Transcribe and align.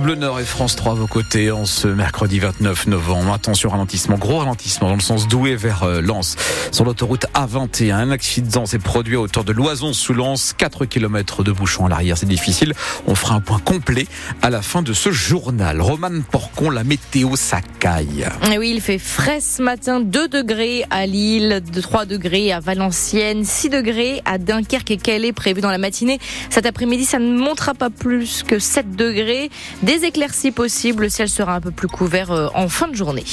Bleu 0.00 0.14
Nord 0.14 0.40
et 0.40 0.44
France 0.44 0.76
3 0.76 0.92
à 0.92 0.94
vos 0.94 1.06
côtés 1.06 1.50
en 1.50 1.66
ce 1.66 1.86
mercredi 1.86 2.38
29 2.38 2.86
novembre. 2.86 3.34
Attention, 3.34 3.68
ralentissement, 3.68 4.16
gros 4.16 4.38
ralentissement 4.38 4.88
dans 4.88 4.94
le 4.94 5.00
sens 5.00 5.28
d'Oué 5.28 5.56
vers 5.56 5.82
euh, 5.82 6.00
Lens. 6.00 6.36
Sur 6.72 6.86
l'autoroute 6.86 7.26
A21, 7.34 7.92
un 7.92 8.10
accident 8.10 8.64
s'est 8.64 8.78
produit 8.78 9.16
à 9.16 9.20
hauteur 9.20 9.44
de 9.44 9.52
Loison 9.52 9.92
sous 9.92 10.14
Lens. 10.14 10.54
4 10.56 10.86
km 10.86 11.44
de 11.44 11.52
bouchons 11.52 11.84
à 11.86 11.90
l'arrière, 11.90 12.16
c'est 12.16 12.26
difficile. 12.26 12.72
On 13.06 13.14
fera 13.14 13.34
un 13.34 13.40
point 13.40 13.58
complet 13.58 14.06
à 14.40 14.48
la 14.48 14.62
fin 14.62 14.80
de 14.80 14.94
ce 14.94 15.10
journal. 15.10 15.82
Roman 15.82 16.22
Porcon, 16.30 16.70
la 16.70 16.84
météo, 16.84 17.36
ça 17.36 17.60
caille. 17.78 18.26
Et 18.50 18.58
oui, 18.58 18.70
il 18.74 18.80
fait 18.80 18.98
frais 18.98 19.40
ce 19.40 19.62
matin, 19.62 20.00
2 20.00 20.28
degrés 20.28 20.84
à 20.90 21.04
Lille, 21.04 21.62
3 21.82 22.06
degrés 22.06 22.52
à 22.52 22.60
Valenciennes, 22.60 23.44
6 23.44 23.68
degrés 23.68 24.22
à 24.24 24.38
Dunkerque 24.38 24.92
et 24.92 24.96
Calais 24.96 25.32
prévu 25.32 25.60
dans 25.60 25.70
la 25.70 25.78
matinée? 25.78 26.18
Cet 26.48 26.64
après-midi, 26.64 27.04
ça 27.04 27.18
ne 27.18 27.36
montera 27.36 27.74
pas 27.74 27.90
plus 27.90 28.42
que 28.42 28.58
7 28.58 28.96
degrés. 28.96 29.50
Des 29.82 29.89
éclaircies 29.94 30.50
possibles, 30.50 31.04
le 31.04 31.08
ciel 31.08 31.28
sera 31.28 31.54
un 31.54 31.60
peu 31.60 31.70
plus 31.70 31.88
couvert 31.88 32.30
euh, 32.30 32.48
en 32.54 32.68
fin 32.68 32.88
de 32.88 32.94
journée. 32.94 33.24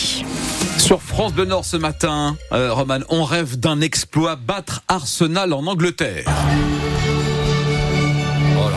Sur 0.77 1.01
France 1.01 1.33
Bleu 1.33 1.45
Nord 1.45 1.65
ce 1.65 1.77
matin, 1.77 2.37
euh, 2.51 2.73
Roman, 2.73 2.99
on 3.09 3.23
rêve 3.23 3.57
d'un 3.59 3.81
exploit, 3.81 4.35
battre 4.35 4.81
Arsenal 4.87 5.53
en 5.53 5.65
Angleterre. 5.67 6.25
Oh. 8.57 8.69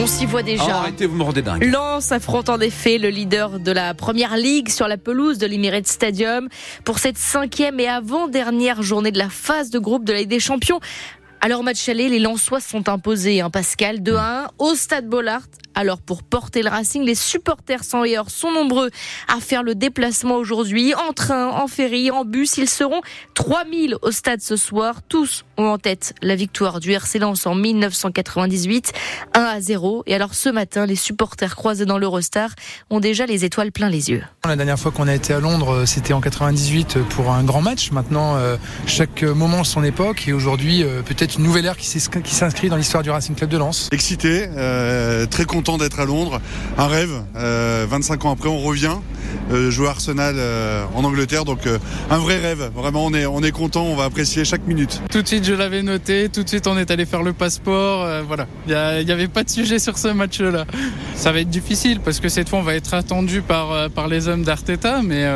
On 0.00 0.06
s'y 0.06 0.26
voit 0.26 0.44
déjà. 0.44 0.64
Oh, 0.64 0.70
arrêtez, 0.70 1.06
vous 1.06 1.16
me 1.16 1.24
rendez 1.24 1.42
dingue. 1.42 1.64
Lens 1.64 2.12
affronte 2.12 2.48
en 2.48 2.60
effet 2.60 2.98
le 2.98 3.08
leader 3.08 3.58
de 3.58 3.72
la 3.72 3.94
première 3.94 4.36
ligue 4.36 4.68
sur 4.68 4.86
la 4.86 4.96
pelouse 4.96 5.38
de 5.38 5.46
l'Emirates 5.46 5.88
Stadium 5.88 6.48
pour 6.84 7.00
cette 7.00 7.18
cinquième 7.18 7.80
et 7.80 7.88
avant-dernière 7.88 8.80
journée 8.82 9.10
de 9.10 9.18
la 9.18 9.28
phase 9.28 9.70
de 9.70 9.78
groupe 9.80 10.04
de 10.04 10.12
la 10.12 10.20
Ligue 10.20 10.28
des 10.28 10.38
Champions. 10.38 10.78
Alors 11.40 11.62
match 11.62 11.88
aller, 11.88 12.08
les 12.08 12.18
Lensois 12.18 12.60
sont 12.60 12.88
imposés, 12.88 13.40
hein, 13.40 13.50
Pascal, 13.50 14.00
2-1 14.00 14.48
au 14.58 14.74
Stade 14.74 15.08
Bollard 15.08 15.42
alors 15.78 16.00
pour 16.00 16.24
porter 16.24 16.64
le 16.64 16.70
Racing, 16.70 17.04
les 17.04 17.14
supporters 17.14 17.84
sans 17.84 18.02
ailleurs 18.02 18.30
sont 18.30 18.50
nombreux 18.50 18.90
à 19.28 19.38
faire 19.38 19.62
le 19.62 19.76
déplacement 19.76 20.34
aujourd'hui, 20.34 20.92
en 20.92 21.12
train, 21.12 21.46
en 21.46 21.68
ferry, 21.68 22.10
en 22.10 22.24
bus. 22.24 22.56
Ils 22.58 22.68
seront 22.68 23.00
3000 23.34 23.94
au 24.02 24.10
stade 24.10 24.40
ce 24.40 24.56
soir. 24.56 25.02
Tous 25.08 25.44
ont 25.56 25.66
en 25.66 25.78
tête 25.78 26.14
la 26.20 26.34
victoire 26.34 26.80
du 26.80 26.90
RC 26.90 27.20
Lens 27.20 27.46
en 27.46 27.54
1998, 27.54 28.92
1 29.34 29.40
à 29.40 29.60
0. 29.60 30.02
Et 30.08 30.16
alors 30.16 30.34
ce 30.34 30.48
matin, 30.48 30.84
les 30.84 30.96
supporters 30.96 31.54
croisés 31.54 31.86
dans 31.86 31.98
l'Eurostar 31.98 32.50
ont 32.90 32.98
déjà 32.98 33.26
les 33.26 33.44
étoiles 33.44 33.70
plein 33.70 33.88
les 33.88 34.10
yeux. 34.10 34.24
La 34.48 34.56
dernière 34.56 34.80
fois 34.80 34.90
qu'on 34.90 35.06
a 35.06 35.14
été 35.14 35.32
à 35.32 35.38
Londres, 35.38 35.84
c'était 35.86 36.12
en 36.12 36.20
98 36.20 36.98
pour 37.10 37.30
un 37.30 37.44
grand 37.44 37.62
match. 37.62 37.92
Maintenant, 37.92 38.34
euh, 38.34 38.56
chaque 38.86 39.22
moment 39.22 39.62
son 39.62 39.84
époque. 39.84 40.26
Et 40.26 40.32
aujourd'hui, 40.32 40.82
euh, 40.82 41.02
peut-être 41.28 41.38
une 41.38 41.44
nouvelle 41.44 41.66
ère 41.66 41.76
qui 41.76 41.86
s'inscrit 41.86 42.68
dans 42.68 42.76
l'histoire 42.76 43.02
du 43.02 43.10
Racing 43.10 43.34
Club 43.34 43.50
de 43.50 43.58
Lens. 43.58 43.88
Excité, 43.92 44.48
euh, 44.56 45.26
très 45.26 45.44
content 45.44 45.76
d'être 45.76 46.00
à 46.00 46.06
Londres. 46.06 46.40
Un 46.78 46.86
rêve. 46.86 47.10
25 47.34 47.38
euh, 47.38 48.28
ans 48.28 48.32
après, 48.32 48.48
on 48.48 48.58
revient 48.58 48.96
euh, 49.50 49.70
jouer 49.70 49.88
Arsenal 49.88 50.36
euh, 50.38 50.84
en 50.94 51.04
Angleterre. 51.04 51.44
Donc 51.44 51.60
un 52.10 52.18
vrai 52.18 52.38
rêve. 52.38 52.70
Vraiment, 52.74 53.04
on 53.04 53.12
est, 53.12 53.26
on 53.26 53.42
est 53.42 53.50
content. 53.50 53.84
On 53.84 53.96
va 53.96 54.04
apprécier 54.04 54.44
chaque 54.44 54.66
minute. 54.66 55.02
Tout 55.10 55.20
de 55.20 55.28
suite, 55.28 55.44
je 55.44 55.52
l'avais 55.52 55.82
noté. 55.82 56.30
Tout 56.30 56.44
de 56.44 56.48
suite, 56.48 56.66
on 56.66 56.78
est 56.78 56.90
allé 56.90 57.04
faire 57.04 57.22
le 57.22 57.34
passeport. 57.34 58.06
voilà. 58.26 58.46
Il 58.66 59.04
n'y 59.04 59.12
avait 59.12 59.28
pas 59.28 59.44
de 59.44 59.50
sujet 59.50 59.78
sur 59.78 59.98
ce 59.98 60.08
match-là. 60.08 60.64
Ça 61.14 61.32
va 61.32 61.40
être 61.40 61.50
difficile 61.50 62.00
parce 62.00 62.20
que 62.20 62.28
cette 62.28 62.48
fois, 62.48 62.60
on 62.60 62.62
va 62.62 62.74
être 62.74 62.94
attendu 62.94 63.42
par, 63.42 63.90
par 63.90 64.08
les 64.08 64.28
hommes 64.28 64.44
d'Arteta. 64.44 65.02
Mais, 65.02 65.26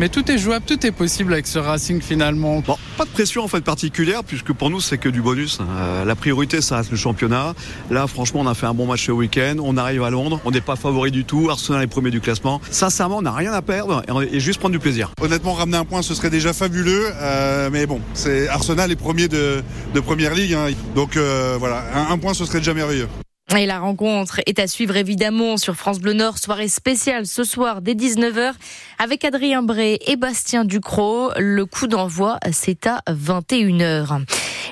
mais 0.00 0.08
tout 0.08 0.28
est 0.30 0.38
jouable, 0.38 0.64
tout 0.66 0.84
est 0.84 0.92
possible 0.92 1.32
avec 1.32 1.46
ce 1.46 1.58
Racing 1.60 2.00
finalement. 2.00 2.60
Bon, 2.60 2.76
pas 2.98 3.04
de 3.04 3.10
pression 3.10 3.44
en 3.44 3.48
fait 3.48 3.62
particulière 3.62 4.24
puisque 4.24 4.52
pour 4.52 4.70
nous, 4.70 4.80
c'est 4.80 4.98
que 4.98 5.08
du 5.08 5.22
bonus. 5.22 5.60
la 6.04 6.14
priorité, 6.16 6.60
ça 6.60 6.78
reste 6.78 6.90
le 6.90 6.96
championnat. 6.96 7.54
Là, 7.90 8.06
franchement, 8.06 8.40
on 8.40 8.46
a 8.46 8.54
fait 8.54 8.66
un 8.66 8.74
bon 8.74 8.86
match 8.86 9.06
ce 9.06 9.12
week-end 9.12 9.56
on 9.62 9.76
arrive 9.76 10.02
à 10.02 10.10
Londres, 10.10 10.40
on 10.44 10.50
n'est 10.50 10.60
pas 10.60 10.76
favori 10.76 11.10
du 11.10 11.24
tout, 11.24 11.48
Arsenal 11.50 11.82
est 11.82 11.86
premier 11.86 12.10
du 12.10 12.20
classement. 12.20 12.60
Sincèrement, 12.70 13.18
on 13.18 13.22
n'a 13.22 13.32
rien 13.32 13.52
à 13.52 13.62
perdre 13.62 14.02
et, 14.32 14.40
juste 14.40 14.58
prendre 14.58 14.72
du 14.72 14.78
plaisir. 14.78 15.10
Honnêtement, 15.20 15.52
ramener 15.52 15.76
un 15.76 15.84
point, 15.84 16.02
ce 16.02 16.14
serait 16.14 16.30
déjà 16.30 16.52
fabuleux, 16.52 17.10
euh, 17.14 17.68
mais 17.72 17.86
bon, 17.86 18.00
c'est 18.14 18.48
Arsenal 18.48 18.90
est 18.90 18.96
premier 18.96 19.28
de, 19.28 19.62
Première 20.04 20.34
Ligue, 20.34 20.54
hein. 20.54 20.68
donc 20.94 21.16
euh, 21.16 21.56
voilà, 21.58 21.82
un, 22.10 22.16
point, 22.18 22.32
ce 22.32 22.46
serait 22.46 22.60
déjà 22.60 22.72
merveilleux. 22.72 23.08
Et 23.58 23.66
la 23.66 23.80
rencontre 23.80 24.40
est 24.46 24.60
à 24.60 24.68
suivre 24.68 24.96
évidemment 24.96 25.56
sur 25.56 25.74
France 25.74 25.98
Bleu 25.98 26.12
Nord, 26.12 26.38
soirée 26.38 26.68
spéciale 26.68 27.26
ce 27.26 27.42
soir 27.42 27.82
dès 27.82 27.94
19h 27.94 28.52
avec 29.00 29.24
Adrien 29.24 29.62
Bray 29.62 29.98
et 30.06 30.14
Bastien 30.14 30.64
Ducrot. 30.64 31.32
Le 31.36 31.66
coup 31.66 31.88
d'envoi, 31.88 32.38
c'est 32.52 32.86
à 32.86 33.02
21h 33.08 34.20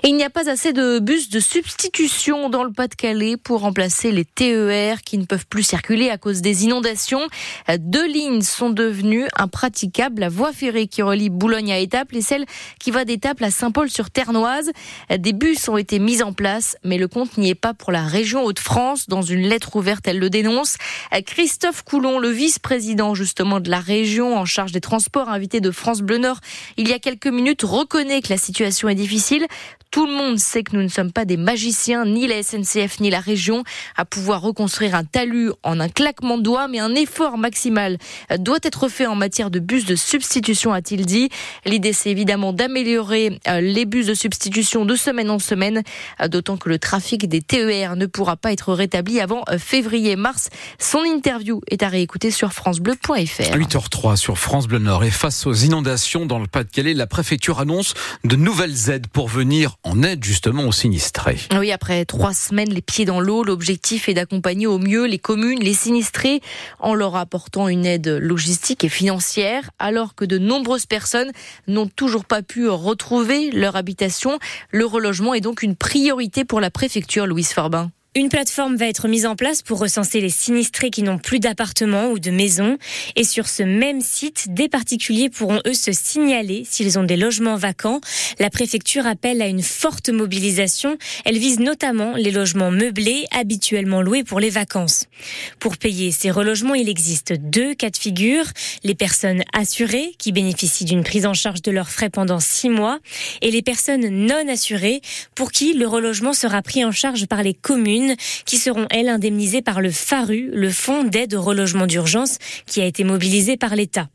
il 0.05 0.15
n'y 0.15 0.23
a 0.23 0.31
pas 0.31 0.49
assez 0.49 0.73
de 0.73 1.01
bus 1.01 1.31
de 1.31 1.41
substitution 1.41 2.49
dans 2.49 2.63
le 2.63 2.71
Pas-de-Calais 2.71 3.37
pour 3.37 3.61
remplacer 3.61 4.13
les 4.13 4.25
TER 4.25 5.03
qui 5.03 5.19
ne 5.19 5.25
peuvent 5.25 5.47
plus 5.47 5.65
circuler 5.65 6.11
à 6.11 6.19
cause 6.19 6.43
des 6.43 6.65
inondations. 6.65 7.27
Deux 7.79 8.07
lignes 8.07 8.43
sont 8.43 8.71
devenues 8.71 9.27
impraticables. 9.37 10.21
La 10.21 10.29
voie 10.29 10.53
ferrée 10.53 10.87
qui 10.87 11.03
relie 11.03 11.29
Boulogne 11.29 11.73
à 11.73 11.79
Étaples 11.79 12.19
et 12.19 12.21
celle 12.21 12.47
qui 12.79 12.91
va 12.91 13.05
d'Étaples 13.05 13.45
à 13.45 13.51
Saint-Paul-sur-Ternoise. 13.51 14.71
Des 15.17 15.33
bus 15.33 15.69
ont 15.69 15.77
été 15.77 15.99
mis 15.99 16.23
en 16.23 16.33
place, 16.33 16.77
mais 16.85 16.99
le 16.99 17.09
compte 17.09 17.37
n'y 17.37 17.51
est 17.51 17.55
pas 17.57 17.75
pour 17.75 17.91
la 17.91 18.05
région 18.05 18.45
Hauts-de-France. 18.45 18.76
Dans 19.09 19.23
une 19.23 19.49
lettre 19.49 19.77
ouverte, 19.77 20.07
elle 20.07 20.19
le 20.19 20.29
dénonce. 20.29 20.77
Christophe 21.25 21.83
Coulon, 21.83 22.19
le 22.19 22.29
vice-président 22.29 23.15
justement 23.15 23.59
de 23.59 23.71
la 23.71 23.81
région 23.81 24.37
en 24.37 24.45
charge 24.45 24.71
des 24.71 24.83
transports, 24.83 25.31
invité 25.31 25.63
de 25.63 25.71
France 25.71 26.03
Bleu 26.03 26.19
Nord, 26.19 26.41
il 26.77 26.87
y 26.87 26.93
a 26.93 26.99
quelques 26.99 27.27
minutes, 27.27 27.63
reconnaît 27.63 28.21
que 28.21 28.29
la 28.29 28.37
situation 28.37 28.91
est 28.91 28.95
difficile. 28.95 29.47
Tout 29.97 30.07
le 30.07 30.13
monde 30.13 30.39
sait 30.39 30.63
que 30.63 30.77
nous 30.77 30.83
ne 30.83 30.89
sommes 30.89 31.11
pas 31.11 31.25
des 31.25 31.39
magiciens, 31.39 32.05
ni 32.05 32.27
la 32.27 32.43
SNCF 32.43 33.01
ni 33.01 33.09
la 33.09 33.19
région, 33.19 33.65
à 33.97 34.05
pouvoir 34.05 34.43
reconstruire 34.43 34.95
un 34.95 35.05
talus 35.05 35.53
en 35.63 35.81
un 35.81 35.89
claquement 35.89 36.37
de 36.37 36.43
doigts, 36.43 36.69
mais 36.69 36.81
un 36.81 36.95
effort 36.95 37.39
maximal 37.39 37.97
doit 38.39 38.59
être 38.63 38.91
fait 38.91 39.07
en 39.07 39.15
matière 39.15 39.51
de 39.51 39.59
bus 39.59 39.87
de 39.87 39.97
substitution, 39.97 40.75
a-t-il 40.75 41.07
dit. 41.07 41.31
L'idée, 41.65 41.95
c'est 41.95 42.11
évidemment 42.11 42.53
d'améliorer 42.53 43.41
euh, 43.49 43.63
les 43.63 43.87
bus 43.87 44.07
de 44.07 44.13
substitution 44.13 44.85
de 44.85 44.97
semaine 44.97 45.31
en 45.31 45.39
semaine, 45.39 45.83
euh, 46.21 46.29
d'autant 46.29 46.59
que 46.59 46.69
le 46.69 46.79
trafic 46.79 47.27
des 47.27 47.41
TER 47.41 47.97
ne 47.97 48.05
pourra 48.05 48.37
pas 48.37 48.53
être 48.53 48.75
rétabli 48.75 49.19
avant 49.19 49.45
euh, 49.49 49.57
février-mars. 49.59 50.51
Son 50.79 51.05
interview 51.05 51.63
est 51.71 51.83
à 51.83 51.89
réécouter 51.89 52.31
sur 52.31 52.53
francebleu.fr. 52.53 53.57
8h03 53.57 54.17
sur 54.17 54.37
France 54.37 54.69
Bleu 54.69 54.79
Nord. 54.79 55.05
Et 55.05 55.11
face 55.11 55.47
aux 55.47 55.55
inondations 55.55 56.27
dans 56.27 56.39
le 56.39 56.49
Pas-de-Calais, 56.49 56.93
la 56.93 57.07
préfecture 57.07 57.61
annonce 57.61 57.95
de 58.25 58.37
nouvelles 58.37 58.91
aides 58.91 59.07
pour 59.07 59.29
venir 59.29 59.79
en 59.87 60.03
aide 60.03 60.25
justement 60.25 60.65
aux 60.65 60.73
sinistrés. 60.73 61.39
Oui, 61.57 61.71
après 61.71 62.05
trois 62.05 62.35
semaines 62.35 62.71
les 62.71 62.83
pieds 62.83 63.05
dans 63.05 63.21
l'eau, 63.21 63.45
l'objectif 63.45 64.09
est 64.09 64.15
d'accompagner 64.15 64.67
au 64.67 64.79
mieux 64.79 65.07
les 65.07 65.19
communes, 65.19 65.61
les 65.61 65.75
sinistrés, 65.75 66.41
en 66.81 66.95
leur 66.95 67.15
apportant 67.15 67.69
une 67.69 67.87
aide 67.87 68.09
logistique 68.09 68.83
et 68.83 68.89
financière, 68.89 69.71
alors 69.79 70.15
que 70.15 70.25
de 70.25 70.39
nombreuses 70.39 70.87
personnes 70.87 71.31
n'ont 71.69 71.87
toujours 71.87 72.25
pas 72.25 72.43
pu 72.43 72.69
retrouver 72.69 73.51
leur 73.53 73.77
habitation. 73.77 74.39
Le 74.71 74.85
relogement 74.85 75.35
est 75.35 75.41
donc 75.41 75.63
une 75.63 75.77
priorité 75.77 76.45
pour 76.45 76.61
la 76.61 76.71
préfecture, 76.71 77.27
Louise 77.27 77.53
Forbin. 77.53 77.91
Une 78.17 78.31
plateforme 78.31 78.77
va 78.77 78.87
être 78.87 79.09
mise 79.09 79.27
en 79.27 79.37
place 79.37 79.61
pour 79.61 79.79
recenser 79.79 80.23
les 80.23 80.31
sinistrés 80.31 80.89
qui 80.89 81.03
n'ont 81.03 81.19
plus 81.19 81.39
d'appartement 81.39 82.07
ou 82.07 82.19
de 82.19 82.31
maison. 82.31 82.79
Et 83.15 83.25
sur 83.25 83.47
ce 83.47 83.63
même 83.63 84.01
site, 84.01 84.55
des 84.55 84.71
particuliers 84.71 85.29
pourront 85.29 85.61
eux 85.67 85.75
se 85.75 85.93
signaler 85.93 86.63
s'ils 86.67 86.99
ont 86.99 87.03
des 87.03 87.19
logements 87.19 87.57
vacants. 87.57 88.01
La 88.39 88.49
préfecture 88.49 89.07
appelle 89.07 89.43
à 89.43 89.49
une 89.49 89.63
forte 89.63 90.09
mobilisation. 90.09 90.97
Elle 91.27 91.37
vise 91.37 91.61
notamment 91.61 92.15
les 92.17 92.31
logements 92.31 92.71
meublés 92.71 93.27
habituellement 93.33 94.01
loués 94.01 94.25
pour 94.25 94.41
les 94.41 94.49
vacances. 94.49 95.05
Pour 95.59 95.77
payer 95.77 96.11
ces 96.11 96.31
relogements, 96.31 96.75
il 96.75 96.89
existe 96.89 97.35
deux 97.35 97.75
cas 97.75 97.91
de 97.91 97.99
figure. 97.99 98.47
Les 98.83 98.95
personnes 98.95 99.43
assurées 99.53 100.15
qui 100.17 100.33
bénéficient 100.33 100.87
d'une 100.87 101.05
prise 101.05 101.27
en 101.27 101.35
charge 101.35 101.61
de 101.61 101.71
leurs 101.71 101.91
frais 101.91 102.09
pendant 102.09 102.41
six 102.41 102.71
mois 102.71 102.99
et 103.43 103.51
les 103.51 103.61
personnes 103.61 104.09
non 104.09 104.49
assurées 104.49 105.03
pour 105.35 105.53
qui 105.53 105.75
le 105.75 105.87
relogement 105.87 106.33
sera 106.33 106.63
pris 106.63 106.83
en 106.83 106.93
charge 106.93 107.27
par 107.27 107.43
les 107.43 107.53
communes 107.53 108.06
qui 108.45 108.59
seront, 108.59 108.87
elles, 108.91 109.09
indemnisées 109.09 109.63
par 109.63 109.81
le 109.81 109.91
FARU, 109.91 110.51
le 110.53 110.71
Fonds 110.71 111.05
d'aide 111.05 111.35
au 111.35 111.43
relogement 111.43 111.87
d'urgence, 111.87 112.39
qui 112.67 112.81
a 112.81 112.87
été 112.87 113.05
mobilisé 113.05 113.57
par 113.57 113.77
l'État. 113.77 114.09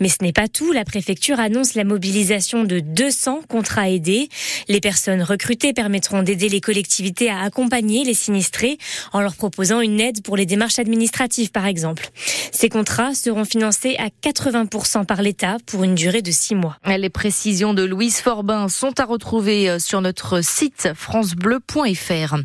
Mais 0.00 0.08
ce 0.08 0.16
n'est 0.22 0.32
pas 0.32 0.48
tout. 0.48 0.72
La 0.72 0.84
préfecture 0.84 1.40
annonce 1.40 1.74
la 1.74 1.84
mobilisation 1.84 2.64
de 2.64 2.80
200 2.80 3.42
contrats 3.48 3.88
aidés. 3.90 4.28
Les 4.68 4.80
personnes 4.80 5.22
recrutées 5.22 5.72
permettront 5.72 6.22
d'aider 6.22 6.48
les 6.48 6.60
collectivités 6.60 7.30
à 7.30 7.40
accompagner 7.40 8.04
les 8.04 8.14
sinistrés 8.14 8.78
en 9.12 9.20
leur 9.20 9.34
proposant 9.34 9.80
une 9.80 10.00
aide 10.00 10.22
pour 10.22 10.36
les 10.36 10.46
démarches 10.46 10.78
administratives, 10.78 11.50
par 11.50 11.66
exemple. 11.66 12.10
Ces 12.52 12.68
contrats 12.68 13.14
seront 13.14 13.44
financés 13.44 13.96
à 13.98 14.08
80% 14.28 15.06
par 15.06 15.22
l'État 15.22 15.56
pour 15.66 15.84
une 15.84 15.94
durée 15.94 16.22
de 16.22 16.30
six 16.30 16.54
mois. 16.54 16.76
Les 16.86 17.10
précisions 17.10 17.74
de 17.74 17.82
Louise 17.82 18.18
Forbin 18.20 18.68
sont 18.68 18.98
à 19.00 19.04
retrouver 19.04 19.68
euh, 19.68 19.78
sur 19.78 20.00
notre 20.00 20.42
site 20.42 20.90
francebleu.fr. 20.94 22.36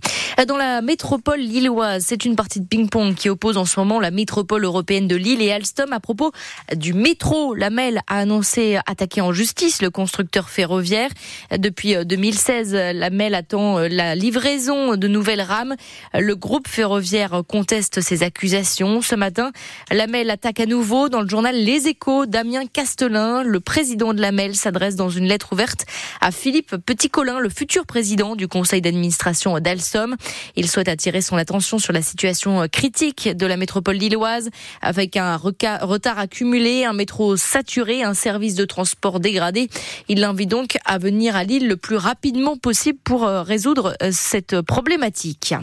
Dans 0.48 0.58
la 0.58 0.82
métropole 0.88 1.42
lilloise. 1.42 2.06
C'est 2.08 2.24
une 2.24 2.38
partie 2.38 2.62
de 2.62 2.66
ping-pong 2.66 3.14
qui 3.14 3.28
oppose 3.28 3.58
en 3.58 3.66
ce 3.66 3.78
moment 3.78 4.00
la 4.00 4.10
métropole 4.10 4.64
européenne 4.64 5.06
de 5.06 5.18
Lille 5.18 5.42
et 5.42 5.52
Alstom 5.52 5.92
à 5.92 6.00
propos 6.00 6.32
du 6.74 6.94
métro. 6.94 7.54
La 7.56 7.70
MEL 7.70 8.00
a 8.08 8.20
annoncé 8.20 8.80
attaquer 8.86 9.20
en 9.20 9.34
justice 9.34 9.82
le 9.82 9.90
constructeur 9.90 10.50
ferroviaire. 10.50 11.10
Depuis 11.58 11.94
2016, 12.06 12.74
la 12.74 13.10
MEL 13.10 13.36
attend 13.36 13.80
la 13.80 14.16
livraison 14.16 14.96
de 14.96 15.08
nouvelles 15.10 15.42
rames. 15.42 15.76
Le 16.14 16.36
groupe 16.38 16.70
ferroviaire 16.70 17.42
conteste 17.46 18.00
ces 18.00 18.24
accusations. 18.24 19.02
Ce 19.02 19.16
matin, 19.16 19.52
la 19.92 20.08
MEL 20.08 20.30
attaque 20.30 20.62
à 20.62 20.66
nouveau 20.66 21.10
dans 21.10 21.22
le 21.22 21.28
journal 21.28 21.54
Les 21.54 21.90
Échos. 21.90 22.28
Damien 22.28 22.66
Castelin, 22.66 23.44
le 23.44 23.60
président 23.60 24.14
de 24.14 24.22
la 24.22 24.32
MEL, 24.32 24.56
s'adresse 24.56 24.96
dans 24.96 25.10
une 25.10 25.26
lettre 25.26 25.52
ouverte 25.52 25.86
à 26.22 26.32
Philippe 26.32 26.78
Petit-Colin, 26.78 27.40
le 27.40 27.50
futur 27.50 27.86
président 27.86 28.38
du 28.38 28.48
conseil 28.48 28.80
d'administration 28.80 29.60
d'Alstom. 29.60 30.16
Il 30.56 30.67
souhaite 30.68 30.90
attirer 30.90 31.22
son 31.22 31.38
attention 31.38 31.80
sur 31.80 31.94
la 31.94 32.02
situation 32.02 32.68
critique 32.72 33.30
de 33.36 33.46
la 33.46 33.58
métropole 33.58 33.96
lilloise 33.96 34.50
avec 34.82 35.18
un 35.18 35.36
retard 35.38 36.20
accumulé, 36.20 36.86
un 36.86 36.94
métro 36.94 37.38
saturé, 37.38 38.04
un 38.04 38.14
service 38.14 38.56
de 38.56 38.66
transport 38.66 39.20
dégradé. 39.20 39.70
Il 40.08 40.20
l'invite 40.20 40.50
donc 40.50 40.78
à 40.86 40.98
venir 40.98 41.36
à 41.36 41.44
Lille 41.44 41.68
le 41.68 41.78
plus 41.78 41.96
rapidement 41.96 42.58
possible 42.58 43.00
pour 43.04 43.26
euh, 43.26 43.42
résoudre 43.42 43.96
euh, 44.02 44.10
cette 44.12 44.62
problématique. 44.62 45.54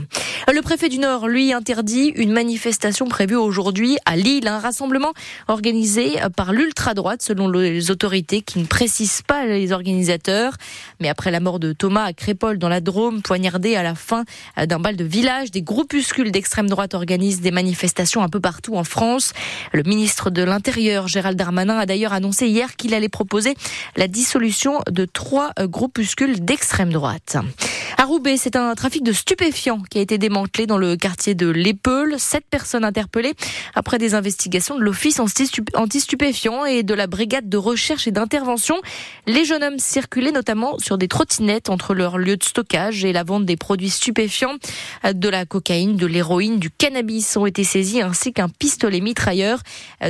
Le 0.53 0.61
préfet 0.61 0.89
du 0.89 0.99
Nord, 0.99 1.29
lui, 1.29 1.53
interdit 1.53 2.09
une 2.17 2.33
manifestation 2.33 3.07
prévue 3.07 3.37
aujourd'hui 3.37 3.97
à 4.05 4.17
Lille, 4.17 4.47
un 4.47 4.59
rassemblement 4.59 5.13
organisé 5.49 6.17
par 6.37 6.53
l'ultra-droite 6.53 7.23
selon 7.23 7.49
les 7.49 7.91
autorités 7.91 8.43
qui 8.43 8.59
ne 8.59 8.67
précisent 8.67 9.23
pas 9.23 9.47
les 9.47 9.73
organisateurs. 9.73 10.55
Mais 11.01 11.09
après 11.09 11.31
la 11.31 11.41
mort 11.41 11.59
de 11.59 11.73
Thomas 11.73 12.05
à 12.05 12.13
Crépol 12.13 12.59
dans 12.59 12.69
la 12.69 12.81
Drôme, 12.81 13.23
poignardé 13.23 13.75
à 13.75 13.83
la 13.83 13.95
fin 13.95 14.25
d'un 14.57 14.79
bal 14.79 14.94
de 14.95 15.05
village, 15.05 15.51
des 15.51 15.63
groupuscules 15.63 16.31
d'extrême 16.31 16.69
droite 16.69 16.95
organisent 16.95 17.41
des 17.41 17.51
manifestations 17.51 18.23
un 18.23 18.29
peu 18.29 18.41
partout 18.41 18.77
en 18.77 18.85
France. 18.85 19.33
Le 19.73 19.83
ministre 19.83 20.31
de 20.31 20.43
l'Intérieur, 20.43 21.09
Gérald 21.09 21.37
Darmanin, 21.37 21.79
a 21.79 21.87
d'ailleurs 21.87 22.13
annoncé 22.13 22.47
hier 22.47 22.77
qu'il 22.77 22.95
allait 22.95 23.09
proposer 23.09 23.55
la 23.97 24.09
dissolution 24.09 24.81
de 24.91 25.05
trois 25.05 25.53
groupuscules 25.59 26.45
d'extrême 26.45 26.93
droite. 26.93 27.37
Roubaix, 28.05 28.37
c'est 28.37 28.57
un 28.57 28.75
trafic 28.75 29.03
de 29.03 29.13
stupéfiants 29.13 29.83
qui 29.91 29.99
a 29.99 30.01
été 30.01 30.19
démantelé 30.19 30.67
dans 30.67 30.79
le 30.79 30.97
quartier 30.97 31.35
de 31.35 31.49
l'Épeule. 31.49 32.15
Sept 32.19 32.45
personnes 32.49 32.85
interpellées 32.85 33.35
après 33.75 33.99
des 33.99 34.15
investigations 34.15 34.77
de 34.77 34.83
l'Office 34.83 35.21
anti-stupéfiants 35.21 36.65
et 36.65 36.83
de 36.83 36.95
la 36.95 37.07
brigade 37.07 37.49
de 37.49 37.57
recherche 37.57 38.07
et 38.07 38.11
d'intervention. 38.11 38.77
Les 39.27 39.45
jeunes 39.45 39.63
hommes 39.63 39.79
circulaient 39.79 40.33
notamment 40.33 40.79
sur 40.79 40.99
des 40.99 41.09
trottinettes 41.09 41.71
entre 41.71 41.95
leur 41.95 42.19
lieu 42.19 42.37
de 42.37 42.45
stockage 42.45 43.05
et 43.05 43.13
la 43.13 43.25
vente 43.25 43.45
des 43.45 43.57
produits 43.57 43.91
stupéfiants. 43.91 44.55
De 45.13 45.29
la 45.29 45.47
cocaïne, 45.47 45.97
de 45.97 46.07
l'héroïne, 46.07 46.59
du 46.59 46.71
cannabis 46.71 47.37
ont 47.37 47.47
été 47.47 47.65
saisis 47.65 48.03
ainsi 48.03 48.33
qu'un 48.33 48.49
pistolet 48.49 49.01
mitrailleur. 49.01 49.61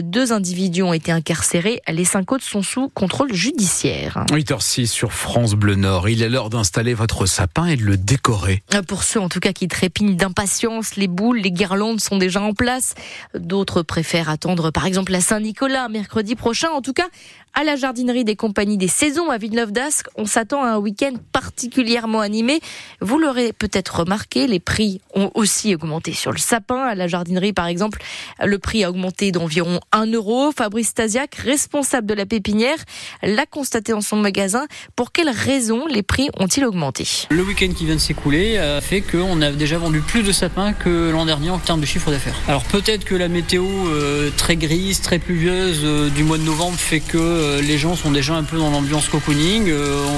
Deux 0.02 0.32
individus 0.32 0.82
ont 0.82 0.92
été 0.92 1.12
incarcérés. 1.12 1.80
Les 1.88 2.04
cinq 2.04 2.32
autres 2.32 2.44
sont 2.44 2.62
sous 2.62 2.88
contrôle 2.88 3.32
judiciaire. 3.32 4.24
8h06 4.30 4.86
sur 4.86 5.12
France 5.12 5.54
Bleu 5.54 5.74
Nord. 5.74 6.08
Il 6.08 6.22
est 6.22 6.28
l'heure 6.28 6.50
d'installer 6.50 6.94
votre 6.94 7.26
sapin 7.26 7.66
et 7.66 7.76
de 7.76 7.83
le 7.84 7.96
décorer. 7.96 8.62
Pour 8.88 9.04
ceux 9.04 9.20
en 9.20 9.28
tout 9.28 9.40
cas 9.40 9.52
qui 9.52 9.68
trépignent 9.68 10.16
d'impatience, 10.16 10.96
les 10.96 11.06
boules, 11.06 11.38
les 11.38 11.52
guirlandes 11.52 12.00
sont 12.00 12.16
déjà 12.16 12.40
en 12.40 12.54
place. 12.54 12.94
D'autres 13.34 13.82
préfèrent 13.82 14.30
attendre 14.30 14.70
par 14.70 14.86
exemple 14.86 15.12
la 15.12 15.20
Saint-Nicolas 15.20 15.88
mercredi 15.88 16.34
prochain. 16.34 16.70
En 16.70 16.80
tout 16.80 16.94
cas, 16.94 17.06
à 17.52 17.62
la 17.62 17.76
jardinerie 17.76 18.24
des 18.24 18.34
compagnies 18.34 18.78
des 18.78 18.88
saisons 18.88 19.30
à 19.30 19.38
Villeneuve 19.38 19.70
d'Ascq, 19.70 20.06
on 20.16 20.24
s'attend 20.24 20.64
à 20.64 20.70
un 20.70 20.78
week-end 20.78 21.12
particulièrement 21.30 22.20
animé. 22.20 22.60
Vous 23.00 23.18
l'aurez 23.18 23.52
peut-être 23.52 24.00
remarqué, 24.00 24.48
les 24.48 24.58
prix 24.58 25.00
ont 25.14 25.30
aussi 25.34 25.74
augmenté 25.74 26.12
sur 26.12 26.32
le 26.32 26.38
sapin. 26.38 26.82
À 26.82 26.94
la 26.94 27.06
jardinerie, 27.06 27.52
par 27.52 27.66
exemple, 27.66 28.02
le 28.42 28.58
prix 28.58 28.82
a 28.82 28.90
augmenté 28.90 29.30
d'environ 29.30 29.78
1 29.92 30.06
euro. 30.06 30.50
Fabrice 30.50 30.88
Stasiak, 30.88 31.34
responsable 31.36 32.06
de 32.06 32.14
la 32.14 32.26
pépinière, 32.26 32.78
l'a 33.22 33.46
constaté 33.46 33.92
dans 33.92 34.00
son 34.00 34.16
magasin. 34.16 34.66
Pour 34.96 35.12
quelles 35.12 35.30
raisons 35.30 35.86
les 35.86 36.02
prix 36.02 36.30
ont-ils 36.38 36.64
augmenté? 36.64 37.06
Le 37.30 37.42
week-end 37.42 37.73
qui 37.74 37.86
vient 37.86 37.94
de 37.94 38.00
s'écouler 38.00 38.60
fait 38.80 39.00
qu'on 39.00 39.40
a 39.42 39.50
déjà 39.50 39.78
vendu 39.78 40.00
plus 40.00 40.22
de 40.22 40.32
sapins 40.32 40.72
que 40.72 41.10
l'an 41.10 41.26
dernier 41.26 41.50
en 41.50 41.58
termes 41.58 41.80
de 41.80 41.86
chiffre 41.86 42.10
d'affaires. 42.10 42.34
Alors 42.48 42.62
peut-être 42.64 43.04
que 43.04 43.14
la 43.14 43.28
météo 43.28 43.64
euh, 43.64 44.30
très 44.36 44.56
grise, 44.56 45.00
très 45.00 45.18
pluvieuse 45.18 45.80
euh, 45.82 46.08
du 46.08 46.24
mois 46.24 46.38
de 46.38 46.42
novembre 46.42 46.76
fait 46.78 47.00
que 47.00 47.18
euh, 47.18 47.60
les 47.60 47.78
gens 47.78 47.96
sont 47.96 48.10
déjà 48.10 48.34
un 48.34 48.42
peu 48.42 48.58
dans 48.58 48.70
l'ambiance 48.70 49.08
cocooning. 49.08 49.72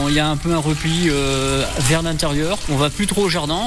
Il 0.08 0.14
y 0.14 0.18
a 0.18 0.28
un 0.28 0.36
peu 0.36 0.52
un 0.52 0.58
repli 0.58 1.10
vers 1.80 2.02
l'intérieur. 2.02 2.58
On 2.68 2.76
va 2.76 2.90
plus 2.90 3.06
trop 3.06 3.22
au 3.22 3.28
jardin. 3.28 3.60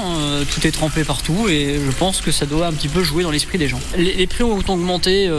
tout 0.53 0.65
est 0.65 0.71
trempé 0.71 1.03
partout 1.03 1.47
et 1.49 1.79
je 1.85 1.91
pense 1.91 2.21
que 2.21 2.31
ça 2.31 2.45
doit 2.45 2.67
un 2.67 2.73
petit 2.73 2.87
peu 2.87 3.03
jouer 3.03 3.23
dans 3.23 3.31
l'esprit 3.31 3.57
des 3.57 3.67
gens. 3.67 3.79
Les, 3.97 4.27
prix 4.27 4.43
ont 4.43 4.57
augmenté 4.67 5.29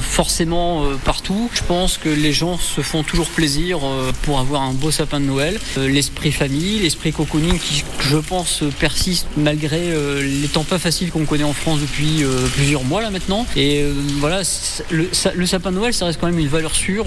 forcément 0.00 0.84
partout. 1.04 1.50
Je 1.54 1.62
pense 1.62 1.98
que 1.98 2.08
les 2.08 2.32
gens 2.32 2.58
se 2.58 2.80
font 2.80 3.02
toujours 3.02 3.28
plaisir 3.28 3.80
pour 4.22 4.38
avoir 4.38 4.62
un 4.62 4.72
beau 4.72 4.90
sapin 4.90 5.20
de 5.20 5.26
Noël. 5.26 5.58
l'esprit 5.76 6.32
famille, 6.32 6.80
l'esprit 6.80 7.12
cocooning 7.12 7.58
qui, 7.58 7.84
je 8.00 8.16
pense, 8.16 8.64
persiste 8.78 9.26
malgré 9.36 9.92
les 10.20 10.48
temps 10.48 10.64
pas 10.64 10.78
faciles 10.78 11.10
qu'on 11.10 11.24
connaît 11.24 11.44
en 11.44 11.52
France 11.52 11.80
depuis 11.80 12.24
plusieurs 12.54 12.84
mois 12.84 13.00
là 13.00 13.10
maintenant. 13.10 13.46
Et 13.56 13.84
voilà, 14.18 14.42
le, 14.90 15.46
sapin 15.46 15.70
de 15.70 15.76
Noël, 15.76 15.94
ça 15.94 16.06
reste 16.06 16.20
quand 16.20 16.26
même 16.26 16.38
une 16.38 16.48
valeur 16.48 16.74
sûre 16.74 17.06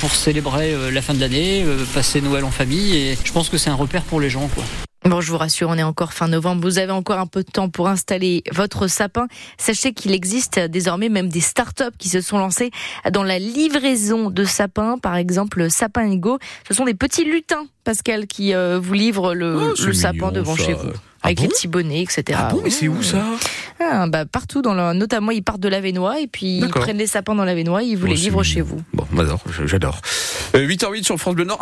pour 0.00 0.14
célébrer 0.14 0.72
euh, 0.74 0.90
la 0.90 1.02
fin 1.02 1.14
de 1.14 1.20
l'année, 1.20 1.64
euh, 1.64 1.84
passer 1.92 2.20
Noël 2.20 2.44
en 2.44 2.50
famille. 2.50 2.96
Et 2.96 3.18
je 3.22 3.32
pense 3.32 3.48
que 3.48 3.58
c'est 3.58 3.70
un 3.70 3.74
repère 3.74 4.02
pour 4.02 4.20
les 4.20 4.30
gens. 4.30 4.48
Quoi. 4.54 4.64
Bon, 5.06 5.20
je 5.20 5.30
vous 5.30 5.36
rassure, 5.36 5.68
on 5.68 5.76
est 5.76 5.82
encore 5.82 6.14
fin 6.14 6.28
novembre. 6.28 6.62
Vous 6.62 6.78
avez 6.78 6.92
encore 6.92 7.18
un 7.18 7.26
peu 7.26 7.42
de 7.42 7.50
temps 7.50 7.68
pour 7.68 7.88
installer 7.88 8.42
votre 8.52 8.86
sapin. 8.86 9.26
Sachez 9.58 9.92
qu'il 9.92 10.12
existe 10.12 10.58
désormais 10.58 11.10
même 11.10 11.28
des 11.28 11.42
startups 11.42 11.94
qui 11.98 12.08
se 12.08 12.22
sont 12.22 12.38
lancées 12.38 12.70
dans 13.12 13.22
la 13.22 13.38
livraison 13.38 14.30
de 14.30 14.44
sapins. 14.44 14.96
Par 14.96 15.16
exemple, 15.16 15.70
Sapin 15.70 16.16
Go. 16.16 16.38
Ce 16.66 16.72
sont 16.72 16.86
des 16.86 16.94
petits 16.94 17.24
lutins, 17.24 17.66
Pascal, 17.84 18.26
qui 18.26 18.54
euh, 18.54 18.80
vous 18.82 18.94
livrent 18.94 19.34
le, 19.34 19.74
oh, 19.74 19.92
sapin 19.92 20.32
devant 20.32 20.56
chez 20.56 20.72
vous. 20.72 20.88
Ah 20.94 21.28
avec 21.28 21.40
les 21.40 21.48
petits 21.48 21.68
bonnets, 21.68 22.02
etc. 22.02 22.38
Ah 22.42 22.48
bon, 22.50 22.60
mais 22.62 22.68
c'est 22.68 22.86
où 22.86 23.02
ça? 23.02 23.24
Ah, 23.80 24.06
bah, 24.06 24.26
Partout, 24.26 24.60
dans 24.60 24.74
le, 24.74 24.92
notamment 24.92 25.30
ils 25.30 25.42
partent 25.42 25.60
de 25.60 25.68
l'Avenois 25.68 26.20
et 26.20 26.26
puis 26.26 26.58
ils 26.58 26.68
prennent 26.68 26.98
les 26.98 27.06
sapins 27.06 27.34
dans 27.34 27.44
l'Avenois 27.44 27.82
et 27.82 27.86
ils 27.86 27.96
vous 27.96 28.06
oh, 28.06 28.10
les 28.10 28.16
livrent 28.16 28.42
chez 28.42 28.60
vous. 28.60 28.80
Bon, 28.92 29.06
j'adore. 29.64 30.00
8h08 30.52 30.98
euh, 30.98 31.02
sur 31.02 31.18
France 31.18 31.34
Bleu 31.34 31.44
Nord. 31.44 31.58